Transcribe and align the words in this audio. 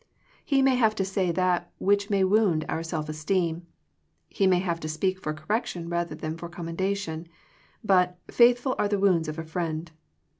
He 0.43 0.63
may 0.63 0.77
have 0.77 0.95
to 0.95 1.05
say 1.05 1.31
that 1.31 1.71
which 1.77 2.09
may 2.09 2.23
wound 2.23 2.65
our 2.67 2.81
self 2.81 3.07
esteem; 3.07 3.67
he 4.29 4.47
may 4.47 4.57
have 4.57 4.79
to 4.79 4.89
speak 4.89 5.19
for 5.19 5.31
correction 5.31 5.89
rather 5.89 6.15
than 6.15 6.37
for 6.37 6.49
commendation; 6.49 7.27
but 7.83 8.17
"Faithful 8.27 8.73
are 8.79 8.87
the 8.87 8.97
wounds 8.97 9.27
of 9.27 9.37
a 9.37 9.43
friend." 9.43 9.91